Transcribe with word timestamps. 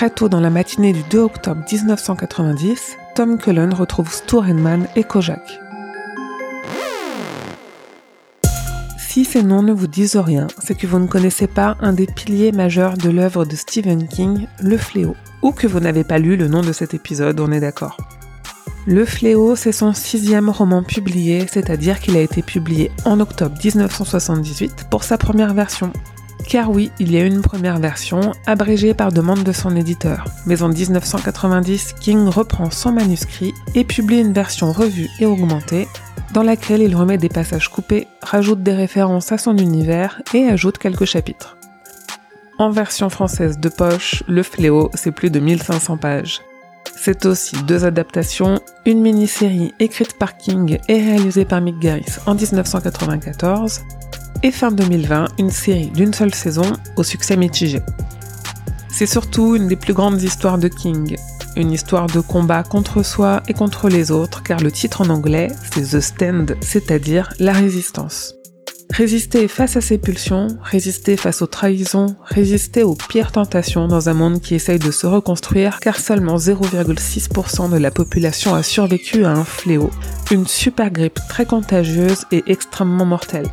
Très 0.00 0.08
tôt 0.08 0.30
dans 0.30 0.40
la 0.40 0.48
matinée 0.48 0.94
du 0.94 1.02
2 1.10 1.18
octobre 1.18 1.62
1990, 1.70 2.96
Tom 3.14 3.36
Cullen 3.36 3.74
retrouve 3.74 4.10
Stu 4.10 4.36
Henman 4.36 4.86
et 4.96 5.04
Kojak. 5.04 5.60
Si 8.96 9.26
ces 9.26 9.42
noms 9.42 9.62
ne 9.62 9.74
vous 9.74 9.88
disent 9.88 10.16
rien, 10.16 10.46
c'est 10.58 10.74
que 10.74 10.86
vous 10.86 11.00
ne 11.00 11.06
connaissez 11.06 11.46
pas 11.46 11.76
un 11.82 11.92
des 11.92 12.06
piliers 12.06 12.50
majeurs 12.50 12.96
de 12.96 13.10
l'œuvre 13.10 13.44
de 13.44 13.54
Stephen 13.54 14.08
King, 14.08 14.46
Le 14.62 14.78
Fléau, 14.78 15.16
ou 15.42 15.52
que 15.52 15.66
vous 15.66 15.80
n'avez 15.80 16.02
pas 16.02 16.18
lu 16.18 16.38
le 16.38 16.48
nom 16.48 16.62
de 16.62 16.72
cet 16.72 16.94
épisode, 16.94 17.38
on 17.38 17.52
est 17.52 17.60
d'accord. 17.60 17.98
Le 18.86 19.04
Fléau, 19.04 19.54
c'est 19.54 19.70
son 19.70 19.92
sixième 19.92 20.48
roman 20.48 20.82
publié, 20.82 21.46
c'est-à-dire 21.46 22.00
qu'il 22.00 22.16
a 22.16 22.22
été 22.22 22.40
publié 22.40 22.90
en 23.04 23.20
octobre 23.20 23.54
1978 23.62 24.86
pour 24.90 25.04
sa 25.04 25.18
première 25.18 25.52
version. 25.52 25.92
Car 26.48 26.70
oui, 26.70 26.90
il 26.98 27.12
y 27.12 27.18
a 27.18 27.24
une 27.24 27.42
première 27.42 27.78
version, 27.78 28.32
abrégée 28.46 28.94
par 28.94 29.12
demande 29.12 29.44
de 29.44 29.52
son 29.52 29.76
éditeur. 29.76 30.24
Mais 30.46 30.62
en 30.62 30.68
1990, 30.68 31.94
King 32.00 32.26
reprend 32.26 32.70
son 32.70 32.92
manuscrit 32.92 33.54
et 33.74 33.84
publie 33.84 34.20
une 34.20 34.32
version 34.32 34.72
revue 34.72 35.08
et 35.20 35.26
augmentée, 35.26 35.86
dans 36.32 36.42
laquelle 36.42 36.82
il 36.82 36.94
remet 36.94 37.18
des 37.18 37.28
passages 37.28 37.68
coupés, 37.68 38.06
rajoute 38.22 38.62
des 38.62 38.74
références 38.74 39.32
à 39.32 39.38
son 39.38 39.56
univers 39.56 40.22
et 40.34 40.46
ajoute 40.46 40.78
quelques 40.78 41.04
chapitres. 41.04 41.56
En 42.58 42.70
version 42.70 43.08
française 43.08 43.58
de 43.58 43.68
poche, 43.68 44.22
Le 44.28 44.42
Fléau, 44.42 44.90
c'est 44.94 45.12
plus 45.12 45.30
de 45.30 45.40
1500 45.40 45.96
pages. 45.96 46.42
C'est 46.94 47.24
aussi 47.24 47.56
deux 47.62 47.86
adaptations, 47.86 48.60
une 48.84 49.00
mini-série 49.00 49.72
écrite 49.78 50.18
par 50.18 50.36
King 50.36 50.78
et 50.86 51.00
réalisée 51.00 51.46
par 51.46 51.62
Mick 51.62 51.78
Garris 51.78 52.18
en 52.26 52.34
1994, 52.34 53.80
et 54.42 54.50
fin 54.50 54.70
2020, 54.70 55.28
une 55.38 55.50
série 55.50 55.88
d'une 55.88 56.14
seule 56.14 56.34
saison 56.34 56.72
au 56.96 57.02
succès 57.02 57.36
mitigé. 57.36 57.80
C'est 58.88 59.06
surtout 59.06 59.56
une 59.56 59.68
des 59.68 59.76
plus 59.76 59.94
grandes 59.94 60.22
histoires 60.22 60.58
de 60.58 60.68
King, 60.68 61.16
une 61.56 61.72
histoire 61.72 62.06
de 62.06 62.20
combat 62.20 62.62
contre 62.62 63.02
soi 63.02 63.42
et 63.48 63.54
contre 63.54 63.88
les 63.88 64.10
autres, 64.10 64.42
car 64.42 64.60
le 64.60 64.72
titre 64.72 65.02
en 65.02 65.10
anglais, 65.10 65.48
c'est 65.72 65.96
The 65.96 66.00
Stand, 66.00 66.56
c'est-à-dire 66.60 67.32
la 67.38 67.52
résistance. 67.52 68.34
Résister 68.90 69.46
face 69.46 69.76
à 69.76 69.80
ses 69.80 69.98
pulsions, 69.98 70.48
résister 70.62 71.16
face 71.16 71.42
aux 71.42 71.46
trahisons, 71.46 72.16
résister 72.24 72.82
aux 72.82 72.96
pires 72.96 73.30
tentations 73.30 73.86
dans 73.86 74.08
un 74.08 74.14
monde 74.14 74.40
qui 74.40 74.56
essaye 74.56 74.80
de 74.80 74.90
se 74.90 75.06
reconstruire 75.06 75.78
car 75.78 75.96
seulement 75.96 76.36
0,6% 76.36 77.70
de 77.70 77.76
la 77.76 77.92
population 77.92 78.52
a 78.52 78.64
survécu 78.64 79.24
à 79.24 79.30
un 79.30 79.44
fléau, 79.44 79.90
une 80.32 80.46
super 80.46 80.90
grippe 80.90 81.20
très 81.28 81.46
contagieuse 81.46 82.24
et 82.32 82.42
extrêmement 82.48 83.06
mortelle. 83.06 83.50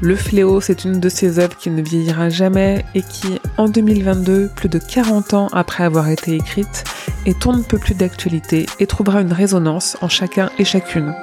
Le 0.00 0.14
fléau, 0.14 0.60
c'est 0.60 0.84
une 0.84 1.00
de 1.00 1.08
ces 1.08 1.40
œuvres 1.40 1.56
qui 1.56 1.70
ne 1.70 1.82
vieillira 1.82 2.28
jamais 2.28 2.84
et 2.94 3.02
qui, 3.02 3.40
en 3.56 3.68
2022, 3.68 4.48
plus 4.54 4.68
de 4.68 4.78
40 4.78 5.34
ans 5.34 5.48
après 5.52 5.82
avoir 5.82 6.08
été 6.08 6.36
écrite, 6.36 6.84
est 7.26 7.46
on 7.46 7.52
ne 7.52 7.62
peut 7.62 7.78
plus 7.78 7.94
d'actualité 7.94 8.66
et 8.78 8.86
trouvera 8.86 9.20
une 9.20 9.32
résonance 9.32 9.96
en 10.00 10.08
chacun 10.08 10.50
et 10.58 10.64
chacune. 10.64 11.14